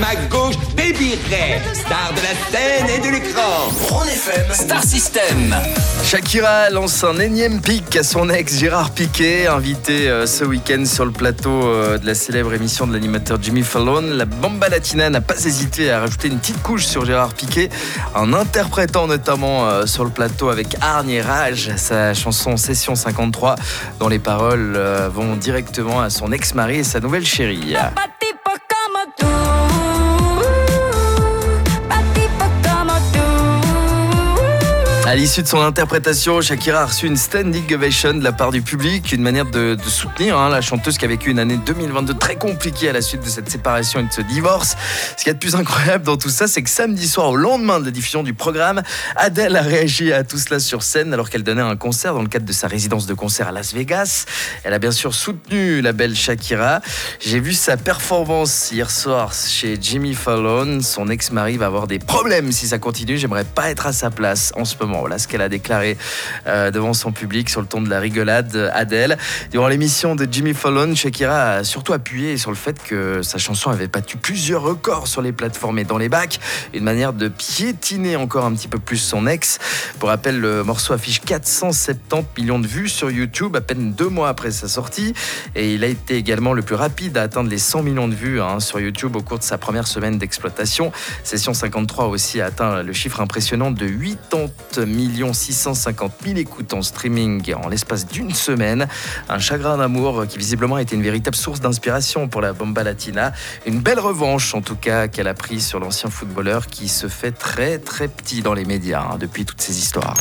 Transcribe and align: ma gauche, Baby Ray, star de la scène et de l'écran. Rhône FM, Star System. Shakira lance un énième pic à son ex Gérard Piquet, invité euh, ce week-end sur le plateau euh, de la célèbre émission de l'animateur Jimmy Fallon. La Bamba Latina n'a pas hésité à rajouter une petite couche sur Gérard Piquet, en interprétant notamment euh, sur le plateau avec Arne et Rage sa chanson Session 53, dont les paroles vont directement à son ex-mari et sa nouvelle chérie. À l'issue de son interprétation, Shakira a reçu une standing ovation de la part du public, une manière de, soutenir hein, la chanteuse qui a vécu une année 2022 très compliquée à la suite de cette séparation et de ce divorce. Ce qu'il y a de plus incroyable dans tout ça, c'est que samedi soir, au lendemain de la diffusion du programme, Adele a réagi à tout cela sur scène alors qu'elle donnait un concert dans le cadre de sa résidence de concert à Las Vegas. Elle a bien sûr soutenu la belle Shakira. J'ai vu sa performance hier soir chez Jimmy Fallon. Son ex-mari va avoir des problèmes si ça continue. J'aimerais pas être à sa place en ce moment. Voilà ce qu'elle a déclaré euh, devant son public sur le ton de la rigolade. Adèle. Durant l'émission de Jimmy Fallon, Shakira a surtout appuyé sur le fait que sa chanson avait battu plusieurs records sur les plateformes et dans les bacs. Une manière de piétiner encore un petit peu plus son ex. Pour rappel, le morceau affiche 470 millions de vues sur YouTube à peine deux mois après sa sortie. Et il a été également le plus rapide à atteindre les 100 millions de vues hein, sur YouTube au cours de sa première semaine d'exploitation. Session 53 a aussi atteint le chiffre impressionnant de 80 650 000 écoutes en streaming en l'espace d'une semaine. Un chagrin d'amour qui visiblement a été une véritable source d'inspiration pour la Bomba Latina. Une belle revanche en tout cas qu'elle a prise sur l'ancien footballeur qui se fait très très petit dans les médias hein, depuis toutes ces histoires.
ma 0.00 0.14
gauche, 0.28 0.56
Baby 0.76 1.18
Ray, 1.30 1.60
star 1.74 2.12
de 2.12 2.20
la 2.20 2.34
scène 2.50 2.88
et 2.88 3.00
de 3.00 3.12
l'écran. 3.12 3.68
Rhône 3.88 4.08
FM, 4.08 4.52
Star 4.52 4.82
System. 4.82 5.54
Shakira 6.04 6.70
lance 6.70 7.04
un 7.04 7.18
énième 7.18 7.60
pic 7.60 7.96
à 7.96 8.02
son 8.02 8.28
ex 8.30 8.58
Gérard 8.58 8.90
Piquet, 8.90 9.46
invité 9.46 10.08
euh, 10.08 10.26
ce 10.26 10.44
week-end 10.44 10.84
sur 10.84 11.04
le 11.04 11.10
plateau 11.10 11.50
euh, 11.50 11.98
de 11.98 12.06
la 12.06 12.14
célèbre 12.14 12.54
émission 12.54 12.86
de 12.86 12.92
l'animateur 12.92 13.38
Jimmy 13.40 13.62
Fallon. 13.62 14.00
La 14.00 14.24
Bamba 14.24 14.68
Latina 14.68 15.10
n'a 15.10 15.20
pas 15.20 15.36
hésité 15.44 15.90
à 15.90 16.00
rajouter 16.00 16.28
une 16.28 16.38
petite 16.38 16.62
couche 16.62 16.86
sur 16.86 17.04
Gérard 17.04 17.34
Piquet, 17.34 17.68
en 18.14 18.32
interprétant 18.32 19.06
notamment 19.06 19.66
euh, 19.66 19.86
sur 19.86 20.04
le 20.04 20.10
plateau 20.10 20.48
avec 20.48 20.76
Arne 20.80 21.10
et 21.10 21.20
Rage 21.20 21.72
sa 21.76 22.14
chanson 22.14 22.56
Session 22.56 22.94
53, 22.94 23.56
dont 23.98 24.08
les 24.08 24.18
paroles 24.18 24.78
vont 25.12 25.36
directement 25.36 26.00
à 26.00 26.10
son 26.10 26.32
ex-mari 26.32 26.78
et 26.78 26.84
sa 26.84 27.00
nouvelle 27.00 27.26
chérie. 27.26 27.74
À 35.08 35.16
l'issue 35.16 35.42
de 35.42 35.48
son 35.48 35.62
interprétation, 35.62 36.42
Shakira 36.42 36.82
a 36.82 36.84
reçu 36.84 37.06
une 37.06 37.16
standing 37.16 37.72
ovation 37.72 38.12
de 38.12 38.22
la 38.22 38.30
part 38.30 38.52
du 38.52 38.60
public, 38.60 39.10
une 39.10 39.22
manière 39.22 39.46
de, 39.46 39.74
soutenir 39.86 40.36
hein, 40.36 40.50
la 40.50 40.60
chanteuse 40.60 40.98
qui 40.98 41.06
a 41.06 41.08
vécu 41.08 41.30
une 41.30 41.38
année 41.38 41.56
2022 41.64 42.12
très 42.12 42.36
compliquée 42.36 42.90
à 42.90 42.92
la 42.92 43.00
suite 43.00 43.22
de 43.22 43.28
cette 43.30 43.48
séparation 43.48 44.00
et 44.00 44.02
de 44.02 44.12
ce 44.12 44.20
divorce. 44.20 44.76
Ce 45.16 45.24
qu'il 45.24 45.28
y 45.28 45.30
a 45.30 45.32
de 45.32 45.38
plus 45.38 45.54
incroyable 45.54 46.04
dans 46.04 46.18
tout 46.18 46.28
ça, 46.28 46.46
c'est 46.46 46.62
que 46.62 46.68
samedi 46.68 47.08
soir, 47.08 47.30
au 47.30 47.36
lendemain 47.36 47.80
de 47.80 47.86
la 47.86 47.90
diffusion 47.90 48.22
du 48.22 48.34
programme, 48.34 48.82
Adele 49.16 49.56
a 49.56 49.62
réagi 49.62 50.12
à 50.12 50.24
tout 50.24 50.36
cela 50.36 50.60
sur 50.60 50.82
scène 50.82 51.14
alors 51.14 51.30
qu'elle 51.30 51.42
donnait 51.42 51.62
un 51.62 51.76
concert 51.76 52.12
dans 52.12 52.20
le 52.20 52.28
cadre 52.28 52.44
de 52.44 52.52
sa 52.52 52.68
résidence 52.68 53.06
de 53.06 53.14
concert 53.14 53.48
à 53.48 53.52
Las 53.52 53.72
Vegas. 53.72 54.26
Elle 54.62 54.74
a 54.74 54.78
bien 54.78 54.92
sûr 54.92 55.14
soutenu 55.14 55.80
la 55.80 55.94
belle 55.94 56.14
Shakira. 56.14 56.82
J'ai 57.18 57.40
vu 57.40 57.54
sa 57.54 57.78
performance 57.78 58.72
hier 58.72 58.90
soir 58.90 59.32
chez 59.32 59.78
Jimmy 59.80 60.12
Fallon. 60.12 60.82
Son 60.82 61.08
ex-mari 61.08 61.56
va 61.56 61.64
avoir 61.64 61.86
des 61.86 61.98
problèmes 61.98 62.52
si 62.52 62.66
ça 62.66 62.78
continue. 62.78 63.16
J'aimerais 63.16 63.44
pas 63.44 63.70
être 63.70 63.86
à 63.86 63.94
sa 63.94 64.10
place 64.10 64.52
en 64.54 64.66
ce 64.66 64.76
moment. 64.78 64.97
Voilà 65.00 65.18
ce 65.18 65.28
qu'elle 65.28 65.42
a 65.42 65.48
déclaré 65.48 65.96
euh, 66.46 66.70
devant 66.70 66.94
son 66.94 67.12
public 67.12 67.48
sur 67.48 67.60
le 67.60 67.66
ton 67.66 67.80
de 67.80 67.90
la 67.90 68.00
rigolade. 68.00 68.70
Adèle. 68.74 69.18
Durant 69.50 69.68
l'émission 69.68 70.14
de 70.14 70.26
Jimmy 70.30 70.54
Fallon, 70.54 70.94
Shakira 70.94 71.52
a 71.52 71.64
surtout 71.64 71.92
appuyé 71.92 72.36
sur 72.36 72.50
le 72.50 72.56
fait 72.56 72.82
que 72.82 73.22
sa 73.22 73.38
chanson 73.38 73.70
avait 73.70 73.88
battu 73.88 74.16
plusieurs 74.16 74.62
records 74.62 75.08
sur 75.08 75.22
les 75.22 75.32
plateformes 75.32 75.78
et 75.78 75.84
dans 75.84 75.98
les 75.98 76.08
bacs. 76.08 76.40
Une 76.74 76.84
manière 76.84 77.12
de 77.12 77.28
piétiner 77.28 78.16
encore 78.16 78.44
un 78.44 78.54
petit 78.54 78.68
peu 78.68 78.78
plus 78.78 78.98
son 78.98 79.26
ex. 79.26 79.58
Pour 79.98 80.08
rappel, 80.08 80.40
le 80.40 80.64
morceau 80.64 80.92
affiche 80.92 81.20
470 81.20 82.40
millions 82.40 82.58
de 82.58 82.66
vues 82.66 82.88
sur 82.88 83.10
YouTube 83.10 83.56
à 83.56 83.60
peine 83.60 83.92
deux 83.92 84.08
mois 84.08 84.28
après 84.28 84.50
sa 84.50 84.68
sortie. 84.68 85.14
Et 85.54 85.74
il 85.74 85.84
a 85.84 85.88
été 85.88 86.16
également 86.16 86.52
le 86.52 86.62
plus 86.62 86.74
rapide 86.74 87.16
à 87.18 87.22
atteindre 87.22 87.50
les 87.50 87.58
100 87.58 87.82
millions 87.82 88.08
de 88.08 88.14
vues 88.14 88.40
hein, 88.40 88.60
sur 88.60 88.80
YouTube 88.80 89.16
au 89.16 89.22
cours 89.22 89.38
de 89.38 89.44
sa 89.44 89.58
première 89.58 89.86
semaine 89.86 90.18
d'exploitation. 90.18 90.92
Session 91.24 91.54
53 91.54 92.04
a 92.04 92.08
aussi 92.08 92.40
atteint 92.40 92.82
le 92.82 92.92
chiffre 92.92 93.20
impressionnant 93.20 93.70
de 93.70 93.86
80 93.86 94.86
650 95.32 96.12
000 96.24 96.38
écoutes 96.38 96.74
en 96.74 96.82
streaming 96.82 97.54
en 97.54 97.68
l'espace 97.68 98.06
d'une 98.06 98.32
semaine. 98.32 98.88
Un 99.28 99.38
chagrin 99.38 99.78
d'amour 99.78 100.26
qui 100.28 100.38
visiblement 100.38 100.76
a 100.76 100.82
été 100.82 100.96
une 100.96 101.02
véritable 101.02 101.36
source 101.36 101.60
d'inspiration 101.60 102.28
pour 102.28 102.40
la 102.40 102.52
Bomba 102.52 102.82
Latina. 102.82 103.32
Une 103.66 103.80
belle 103.80 104.00
revanche 104.00 104.54
en 104.54 104.60
tout 104.60 104.76
cas 104.76 105.08
qu'elle 105.08 105.28
a 105.28 105.34
prise 105.34 105.66
sur 105.66 105.80
l'ancien 105.80 106.10
footballeur 106.10 106.66
qui 106.66 106.88
se 106.88 107.08
fait 107.08 107.32
très 107.32 107.78
très 107.78 108.08
petit 108.08 108.42
dans 108.42 108.54
les 108.54 108.64
médias 108.64 109.02
hein, 109.02 109.16
depuis 109.18 109.44
toutes 109.44 109.60
ces 109.60 109.78
histoires. 109.78 110.14